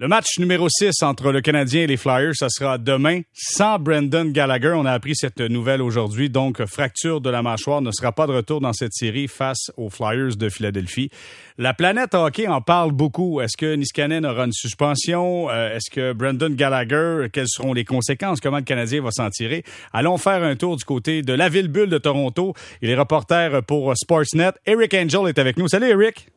[0.00, 4.30] Le match numéro 6 entre le Canadien et les Flyers, ça sera demain sans Brendan
[4.30, 4.72] Gallagher.
[4.76, 6.30] On a appris cette nouvelle aujourd'hui.
[6.30, 9.90] Donc, fracture de la mâchoire ne sera pas de retour dans cette série face aux
[9.90, 11.10] Flyers de Philadelphie.
[11.56, 13.40] La planète hockey en parle beaucoup.
[13.40, 15.50] Est-ce que Niskanen aura une suspension?
[15.50, 18.38] Euh, est-ce que Brendan Gallagher, quelles seront les conséquences?
[18.40, 19.64] Comment le Canadien va s'en tirer?
[19.92, 22.54] Allons faire un tour du côté de la ville-bulle de Toronto.
[22.82, 24.52] Il est reporter pour Sportsnet.
[24.64, 25.66] Eric Angel est avec nous.
[25.66, 26.28] Salut, Eric.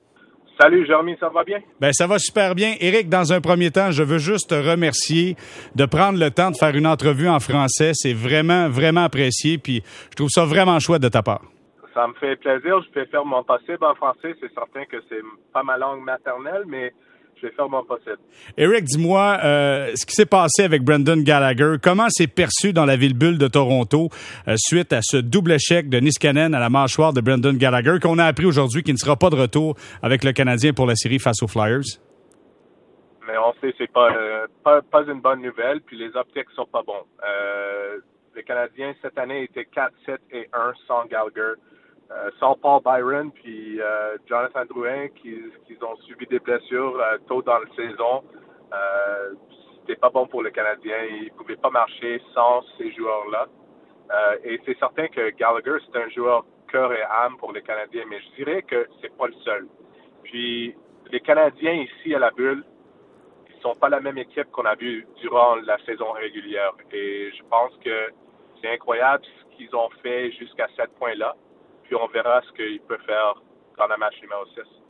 [0.62, 1.60] Salut, Jeremy, ça va bien?
[1.80, 2.76] Ben, ça va super bien.
[2.80, 5.36] Eric, dans un premier temps, je veux juste te remercier
[5.74, 7.94] de prendre le temps de faire une entrevue en français.
[7.96, 9.58] C'est vraiment, vraiment apprécié.
[9.58, 11.42] Puis, je trouve ça vraiment chouette de ta part.
[11.96, 12.80] Ça me fait plaisir.
[12.84, 14.36] Je peux faire mon possible en français.
[14.40, 16.94] C'est certain que c'est pas ma langue maternelle, mais
[17.36, 18.18] je vais faire mon possible.
[18.58, 21.76] Eric, dis-moi euh, ce qui s'est passé avec Brendan Gallagher.
[21.82, 24.10] Comment c'est perçu dans la ville-bulle de Toronto
[24.48, 28.20] euh, suite à ce double échec de Niskanen à la mâchoire de Brendan Gallagher qu'on
[28.20, 31.20] a appris aujourd'hui qu'il ne sera pas de retour avec le Canadien pour la série
[31.20, 32.00] face aux Flyers?
[33.28, 36.66] Mais on sait c'est pas, euh, pas, pas une bonne nouvelle, puis les optiques sont
[36.66, 37.06] pas bons.
[38.36, 41.54] les Canadiens cette année étaient 4, 7 et 1 sans Gallagher.
[42.14, 45.34] Euh, sans Paul Byron puis euh, Jonathan Drouin qui,
[45.66, 48.24] qui, ont subi des blessures euh, tôt dans la saison.
[49.80, 50.98] C'était pas bon pour le Canadien.
[51.22, 53.48] Il pouvait pas marcher sans ces joueurs-là.
[54.44, 58.20] et c'est certain que Gallagher, c'est un joueur cœur et âme pour les Canadiens, mais
[58.22, 59.68] je dirais que c'est pas le seul.
[60.24, 60.76] Puis
[61.12, 62.64] les Canadiens ici à la bulle,
[63.50, 66.74] ils sont pas la même équipe qu'on a vu durant la saison régulière.
[66.92, 68.12] Et je pense que
[68.62, 71.36] c'est incroyable ce qu'ils ont fait jusqu'à ce point-là
[71.92, 73.34] puis on verra ce qu'il peut faire
[73.78, 74.81] dans la match numéro 6.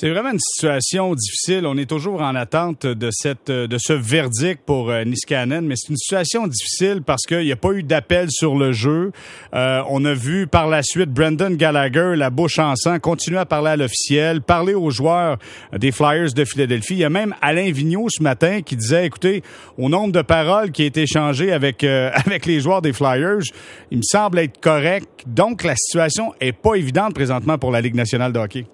[0.00, 1.66] C'est vraiment une situation difficile.
[1.66, 5.88] On est toujours en attente de cette de ce verdict pour euh, Niskanen, mais c'est
[5.88, 9.10] une situation difficile parce qu'il n'y a pas eu d'appel sur le jeu.
[9.54, 13.44] Euh, on a vu par la suite Brendan Gallagher, la bouche en sang, continuer à
[13.44, 15.36] parler à l'officiel, parler aux joueurs
[15.76, 16.94] des Flyers de Philadelphie.
[16.94, 19.42] Il y a même Alain Vigneault ce matin qui disait, écoutez,
[19.78, 23.42] au nombre de paroles qui a été échangées avec euh, avec les joueurs des Flyers,
[23.90, 25.24] il me semble être correct.
[25.26, 28.64] Donc la situation est pas évidente présentement pour la Ligue nationale de hockey.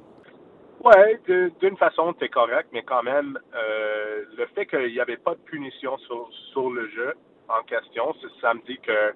[0.85, 1.19] Ouais,
[1.61, 5.41] d'une façon, c'est correct, mais quand même, euh, le fait qu'il n'y avait pas de
[5.41, 7.15] punition sur, sur le jeu
[7.49, 9.15] en question, ça me dit que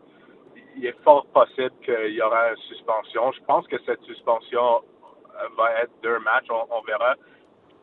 [0.77, 3.33] il est fort possible qu'il y aura une suspension.
[3.33, 6.47] Je pense que cette suspension euh, va être deux matchs.
[6.51, 7.17] On, verra.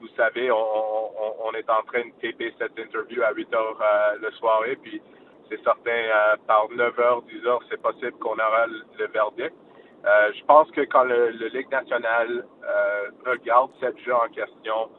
[0.01, 4.17] Vous savez, on, on, est en train de taper cette interview à 8 heures euh,
[4.19, 4.99] le soir, puis
[5.49, 9.53] c'est certain, euh, par 9 heures, 10 heures, c'est possible qu'on aura le verdict.
[10.05, 14.89] Euh, je pense que quand le, Ligue nationale euh, regarde cette jeu en question,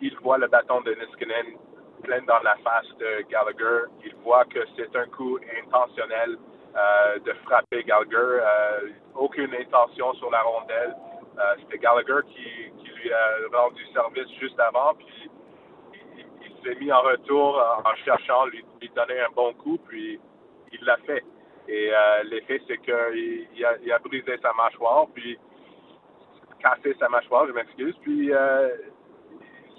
[0.00, 1.56] il voit le bâton de Niskanen
[2.02, 3.86] plein dans la face de Gallagher.
[4.04, 6.38] Il voit que c'est un coup intentionnel
[6.76, 8.40] euh, de frapper Gallagher.
[9.14, 10.94] aucune intention sur la rondelle.
[11.60, 15.30] C'était Gallagher qui, lui a rendu service juste avant, puis
[16.16, 20.18] il, s'est mis en retour en cherchant lui, lui donner un bon coup, puis
[20.72, 21.22] il l'a fait.
[21.68, 25.38] Et euh, l'effet, c'est qu'il a, il a brisé sa mâchoire, puis
[26.60, 27.94] cassé sa mâchoire, je m'excuse.
[28.02, 28.70] Puis euh,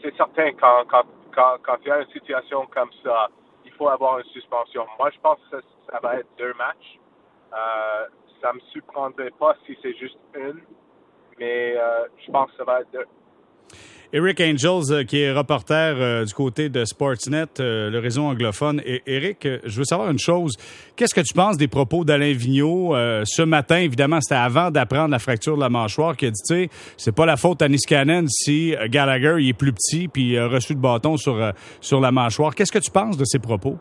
[0.02, 3.30] c'est certain, quand, quand, quand, quand il y a une situation comme ça,
[3.66, 4.86] il faut avoir une suspension.
[4.98, 5.58] Moi, je pense que
[5.92, 7.00] ça, va être deux matchs.
[7.54, 8.08] Euh,
[8.42, 10.62] ça me surprendrait pas si c'est juste une,
[11.38, 13.06] mais euh, je pense que ça va être deux.
[14.12, 18.82] Eric Angels, euh, qui est reporter euh, du côté de Sportsnet, euh, le réseau anglophone.
[18.84, 20.56] Et Eric, je veux savoir une chose.
[20.96, 23.78] Qu'est-ce que tu penses des propos d'Alain Vigneault ce matin?
[23.78, 27.16] Évidemment, c'était avant d'apprendre la fracture de la mâchoire qui a dit, tu sais, c'est
[27.16, 31.16] pas la faute à Niskanen si Gallagher est plus petit puis a reçu le bâton
[31.16, 31.38] sur,
[31.80, 32.56] sur la mâchoire.
[32.56, 33.78] Qu'est-ce que tu penses de ces propos?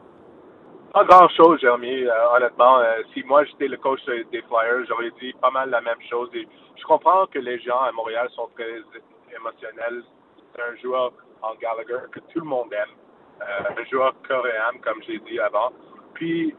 [0.93, 2.05] Pas grand-chose, Jérémy.
[2.37, 2.81] honnêtement,
[3.15, 6.29] si moi j'étais le coach des Flyers, j'aurais dit pas mal la même chose.
[6.35, 8.83] Je comprends que les gens à Montréal sont très
[9.35, 10.03] émotionnels
[10.61, 12.95] un joueur en Gallagher que tout le monde aime.
[13.41, 15.73] Euh, un joueur coréen, comme j'ai dit avant.
[16.15, 16.55] Puis,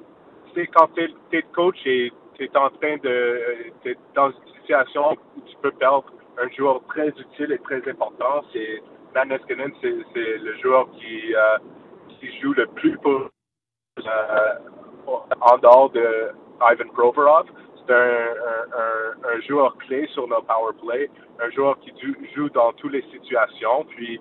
[0.54, 3.72] c'est quand tu es, coach et tu es en train de.
[3.86, 6.06] Es dans une situation où tu peux perdre
[6.38, 8.44] un joueur très utile et très important.
[8.54, 8.82] C'est
[9.14, 9.38] Dan
[9.82, 11.58] c'est le joueur qui, euh,
[12.10, 13.28] qui joue le plus pour,
[14.06, 14.56] euh,
[15.42, 16.32] en dehors de
[16.62, 17.48] Ivan Provorov
[17.94, 21.10] un, joueur clé sur nos power play,
[21.40, 21.94] un joueur qui
[22.36, 23.86] joue dans toutes les situations.
[23.90, 24.20] Puis,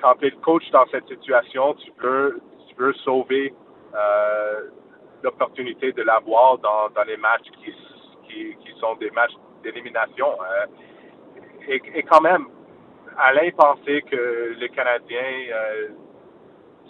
[0.00, 3.54] quand tu es le coach dans cette situation, tu peux, tu peux sauver
[3.94, 4.60] euh,
[5.22, 7.72] l'opportunité de l'avoir dans, les matchs qui,
[8.28, 10.28] qui, qui sont des matchs d'élimination.
[10.40, 10.66] Euh.
[11.68, 12.46] et, quand même,
[13.18, 15.88] Alain pensait que le Canadien, euh,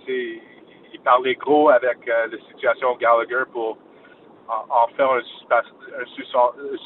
[0.09, 3.79] il parlait gros avec euh, la situation Gallagher pour
[4.49, 6.07] en, faire une,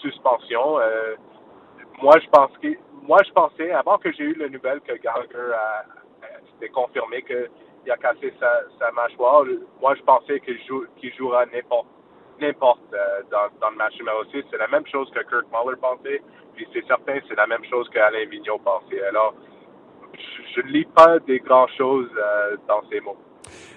[0.01, 0.79] suspension.
[0.79, 1.17] Euh,
[2.03, 2.51] moi, je pense
[3.03, 5.85] moi, je pensais, avant que j'ai eu la nouvelle que Gallagher a,
[6.73, 7.51] confirmé qu'il
[7.87, 9.45] il a cassé sa, mâchoire.
[9.81, 10.85] Moi, je pensais qu'il joue,
[11.17, 11.87] jouera n'importe
[12.41, 14.45] n'importe euh, dans, le match numéro 6.
[14.51, 16.23] C'est la même chose que Kirk Muller pensait,
[16.55, 19.03] puis c'est certain, c'est la même chose qu'Alain Vigneault pensait.
[19.05, 19.35] Alors,
[20.55, 23.19] je, ne lis pas des grandes choses euh, dans ces mots.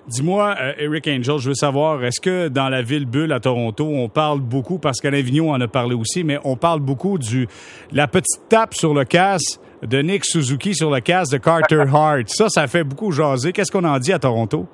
[0.08, 3.86] Dis-moi, euh, Eric Angel, je veux savoir, est-ce que dans la ville bulle à Toronto,
[3.86, 7.48] on parle beaucoup, parce qu'Alain Vigneault en a parlé aussi, mais on parle beaucoup du
[7.92, 12.28] la petite tape sur le casse de Nick Suzuki sur le casse de Carter Hart.
[12.28, 13.54] Ça, ça fait beaucoup jaser.
[13.54, 14.68] Qu'est-ce qu'on en dit à Toronto?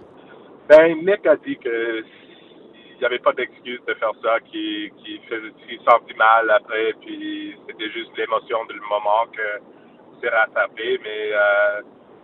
[0.67, 2.03] Ben, Nick a dit que
[2.99, 5.21] il n'y avait pas d'excuse de faire ça, qu'il qui,
[5.85, 9.63] sentit mal après, puis c'était juste l'émotion du moment que
[10.21, 11.81] c'est rattrapé, mais euh,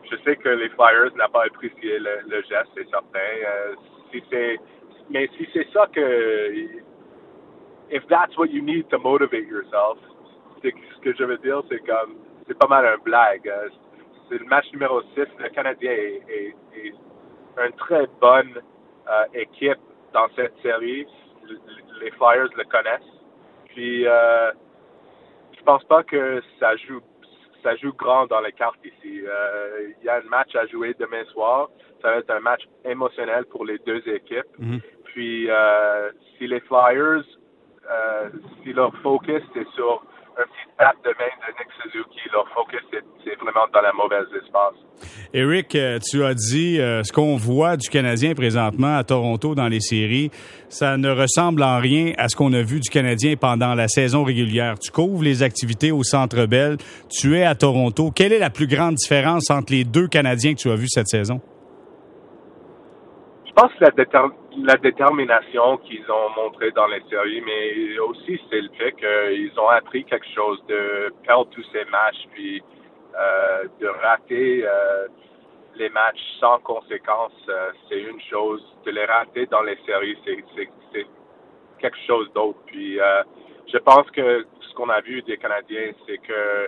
[0.10, 3.19] je sais que les Flyers n'ont pas apprécié le, geste, c'est certain.
[3.19, 3.75] Euh,
[4.12, 4.57] si c'est,
[5.10, 6.54] mais si c'est ça que,
[7.92, 9.98] if that's what you need to motivate yourself,
[10.62, 12.16] c'est ce que je veux dire, c'est comme,
[12.48, 13.48] c'est pas mal un blague.
[13.48, 13.69] Euh,
[14.30, 15.25] c'est le match numéro 6.
[15.40, 16.94] Le Canadien est, est,
[17.58, 18.62] une très bonne
[19.34, 19.80] équipe
[20.13, 21.06] dans cette série.
[22.01, 23.16] Les Flyers le connaissent.
[23.75, 24.51] Puis, euh,
[25.58, 27.01] je pense pas que ça joue
[27.65, 29.21] ça joue grand dans les cartes ici.
[29.25, 31.69] Euh, il y a un match à jouer demain soir.
[32.01, 34.53] Ça va être un match émotionnel pour les deux équipes.
[34.59, 34.79] Mhm.
[35.06, 37.25] Puis, euh, si les Flyers,
[37.89, 38.29] euh,
[38.62, 40.03] si leur focus est sur
[40.38, 44.28] un petit tape de main de Nick Suzuki, leur focus c'est vraiment dans la mauvaise
[44.42, 44.76] espace.
[45.34, 49.68] Eric, euh, tu as dit euh, ce qu'on voit du Canadien présentement à Toronto dans
[49.68, 50.32] les séries,
[50.70, 54.24] ça ne ressemble en rien à ce qu'on a vu du Canadien pendant la saison
[54.24, 54.80] régulière.
[54.80, 56.78] Tu couvres les activités au Centre Bell,
[57.10, 58.12] tu es à Toronto.
[58.12, 61.08] Quelle est la plus grande différence entre les deux Canadiens que tu as vus cette
[61.08, 61.42] saison?
[63.56, 68.92] Pense que la, détermination qu'ils ont montrée dans les séries, mais aussi c'est le fait
[68.92, 72.62] qu'ils ont appris quelque chose de perdre tous ces matchs, puis
[73.18, 75.07] euh, de rater euh,
[75.75, 78.62] les matchs sans conséquence, euh, c'est une chose.
[78.86, 81.08] De les rater dans les séries, c'est
[81.80, 82.60] quelque chose d'autre.
[82.66, 83.00] Puis
[83.72, 86.68] je pense que ce qu'on a vu des Canadiens, c'est que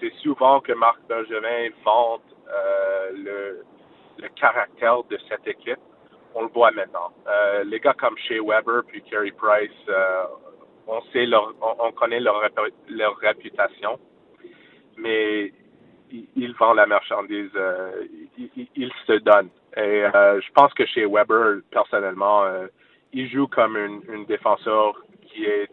[0.00, 2.22] c'est souvent que Marc Bergevin vante
[4.18, 5.80] le, caractère de cette équipe
[6.34, 7.12] on le voit maintenant.
[7.26, 10.24] Euh, les gars comme Shea Weber puis Carey Price, euh,
[10.86, 12.42] on sait leur, on, connaît leur,
[12.88, 13.98] leur réputation,
[14.96, 15.52] mais
[16.10, 18.04] ils, vendent la marchandise, euh,
[18.36, 19.50] ils, se donnent.
[19.76, 22.44] Et je pense que chez Weber, personnellement,
[23.12, 25.70] il joue comme une, une défenseur qui est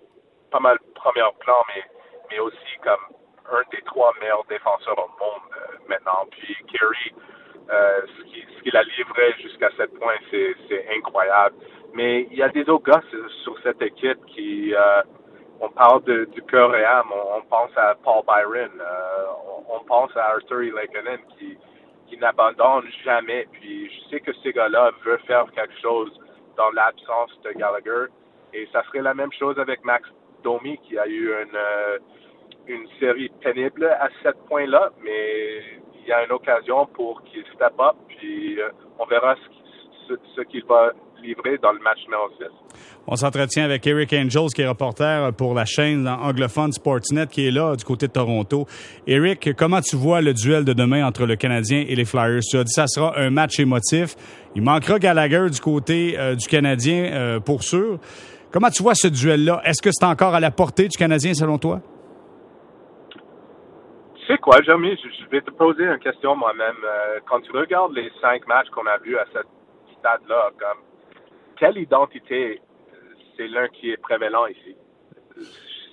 [0.51, 1.83] pas mal premier plan, mais,
[2.31, 3.15] mais aussi comme
[3.51, 5.41] un des trois meilleurs défenseurs au monde
[5.89, 6.27] maintenant.
[6.31, 7.13] Puis Kerry,
[7.71, 11.55] euh, ce qu'il a livré jusqu'à ce point, c'est incroyable.
[11.93, 13.01] Mais il y a des autres gars
[13.43, 15.01] sur cette équipe qui, euh,
[15.59, 19.25] on parle de, du cœur et âme, on, pense à Paul Byron, euh,
[19.69, 21.57] on, pense à Arthur Lekanen qui,
[22.07, 23.47] qui n'abandonne jamais.
[23.51, 26.11] Puis je sais que ces gars-là veulent faire quelque chose
[26.57, 28.11] dans l'absence de Gallagher.
[28.53, 30.07] Et ça serait la même chose avec Max
[30.43, 31.59] Domi qui a eu une,
[32.75, 35.78] une série pénible à ce point-là, mais
[36.09, 38.69] y a une occasion pour qu'il step up, puis euh,
[38.99, 39.35] on verra
[40.07, 40.91] ce, qu'il va
[41.21, 42.45] livrer dans le match numéro 6.
[43.07, 47.51] On s'entretient avec Eric Angels, qui est reporter pour la chaîne anglophone Sportsnet, qui est
[47.51, 48.65] là du côté de Toronto.
[49.05, 52.41] Eric, comment tu vois le duel de demain entre le Canadien et les Flyers?
[52.49, 54.15] Tu as dit que ça sera un match émotif.
[54.55, 57.99] Il manquera Gallagher du côté euh, du Canadien, euh, pour sûr.
[58.51, 59.61] Comment tu vois ce duel-là?
[59.65, 61.81] Est-ce que c'est encore à la portée du Canadien, selon toi?
[64.29, 66.75] Sais quoi, Jeremy, je vais te poser une question moi-même.
[66.83, 69.39] Euh, quand tu regardes les cinq matchs qu'on a vus à ce
[69.97, 70.77] stade-là, comme
[71.57, 72.61] quelle identité
[73.35, 74.75] c'est l'un qui est prévalent ici?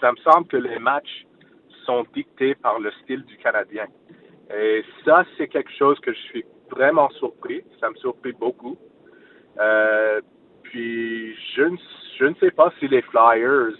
[0.01, 1.27] Ça me semble que les matchs
[1.87, 3.87] sont dictés par le style du Canadien.
[4.55, 7.65] Et ça, c'est quelque chose que je suis vraiment surpris.
[7.81, 8.77] Ça me surprit beaucoup.
[9.59, 10.21] Euh,
[10.63, 11.77] puis, je ne,
[12.19, 13.77] je ne sais pas si les Flyers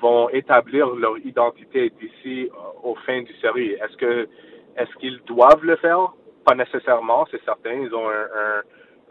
[0.00, 3.72] vont établir leur identité d'ici euh, au fin du série.
[3.72, 4.28] Est-ce que
[4.76, 6.12] est-ce qu'ils doivent le faire?
[6.44, 7.72] Pas nécessairement, c'est certain.
[7.72, 8.62] Ils ont un, un,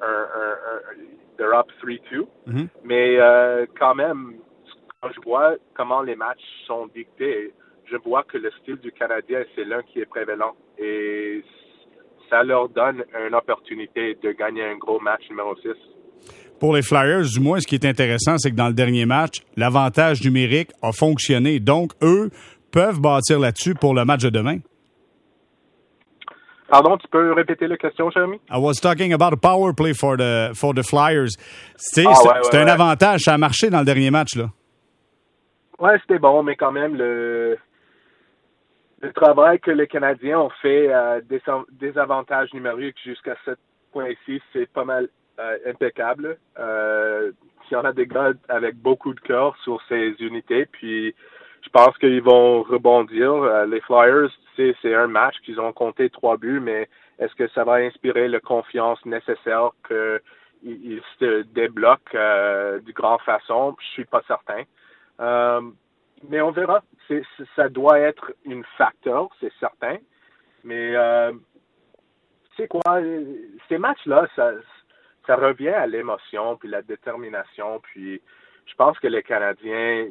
[0.02, 0.94] un, un
[1.38, 2.26] they're up 3-2.
[2.48, 2.68] Mm-hmm.
[2.84, 4.36] Mais euh, quand même,
[5.02, 7.54] quand je vois comment les matchs sont dictés,
[7.86, 10.56] je vois que le style du Canadien, c'est l'un qui est prévalent.
[10.78, 11.44] Et
[12.30, 15.70] ça leur donne une opportunité de gagner un gros match numéro 6
[16.64, 19.42] pour les Flyers, du moins, ce qui est intéressant, c'est que dans le dernier match,
[19.58, 21.60] l'avantage numérique a fonctionné.
[21.60, 22.30] Donc, eux
[22.72, 24.60] peuvent bâtir là-dessus pour le match de demain.
[26.70, 28.40] Pardon, tu peux répéter la question, Jeremy?
[28.50, 31.32] I was talking about a power play for the, for the Flyers.
[31.76, 33.24] C'est ah, un avantage.
[33.24, 34.46] Ça a marché dans le dernier match, là.
[35.80, 37.58] Ouais, c'était bon, mais quand même, le,
[39.02, 41.42] le travail que les Canadiens ont fait a des,
[41.74, 43.52] des avantages numériques jusqu'à ce
[43.92, 45.10] point ici, c'est pas mal
[45.66, 46.38] impeccable.
[46.60, 47.32] Euh,
[47.70, 51.16] il y en a des gars avec beaucoup de cœur sur ces unités, puis
[51.64, 53.32] je pense qu'ils vont rebondir.
[53.34, 56.88] Euh, les Flyers, c'est un match qu'ils ont compté trois buts, mais
[57.20, 63.76] est-ce que ça va inspirer la confiance nécessaire qu'ils se débloquent euh, du grand façon?
[63.80, 64.64] Je suis pas certain.
[65.20, 65.62] Euh,
[66.30, 66.84] mais on verra.
[67.56, 69.98] ça doit être une facteur, c'est certain.
[70.64, 71.32] Mais euh,
[72.56, 73.00] c'est quoi?
[73.68, 74.52] Ces matchs-là, ça,
[75.26, 78.22] ça revient à l'émotion, puis la détermination, puis
[78.66, 80.08] je pense que les Canadiens,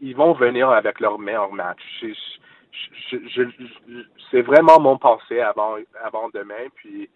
[0.00, 1.82] ils vont venir avec leur meilleur match.
[4.30, 7.08] c'est vraiment mon pensée avant, avant demain, puis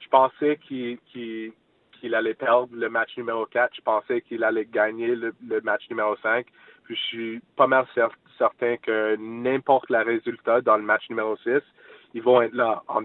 [0.00, 5.60] je pensais qu'il allait perdre le match numéro 4, je pensais qu'il allait gagner le,
[5.62, 6.46] match numéro 5,
[6.84, 7.86] puis je suis pas mal
[8.38, 11.60] certain que n'importe le résultat dans le match numéro 6,
[12.14, 13.02] ils vont être là en,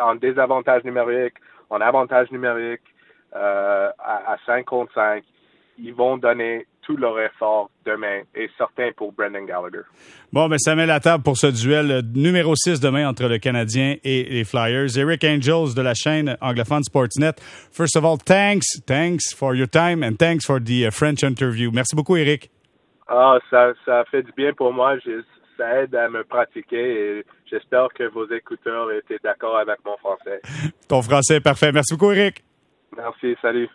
[0.00, 1.34] en désavantage numérique,
[1.70, 2.82] en avantage numérique,
[3.34, 5.24] euh, à, à 5 contre 5.
[5.78, 9.82] Ils vont donner tout leur effort demain et certain pour Brendan Gallagher.
[10.32, 13.96] Bon, mais ça met la table pour ce duel numéro 6 demain entre le Canadien
[14.04, 14.96] et les Flyers.
[14.96, 17.34] Eric Angels de la chaîne anglophone Sportsnet.
[17.72, 21.70] First of all, thanks, thanks for your time and thanks for the uh, French interview.
[21.72, 22.50] Merci beaucoup, Eric.
[23.08, 24.96] Ah, ça, ça fait du bien pour moi.
[25.56, 30.40] Ça aide à me pratiquer et j'espère que vos écouteurs étaient d'accord avec mon français.
[30.88, 31.72] Ton français est parfait.
[31.72, 32.44] Merci beaucoup, Eric.
[32.96, 33.68] Merci, salut.